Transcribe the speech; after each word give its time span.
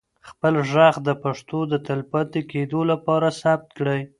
خپل 0.29 0.53
ږغ 0.69 0.95
د 1.07 1.09
پښتو 1.23 1.59
د 1.71 1.73
تلپاتې 1.87 2.41
کېدو 2.51 2.81
لپاره 2.91 3.27
ثبت 3.41 3.67
کړئ. 3.77 4.01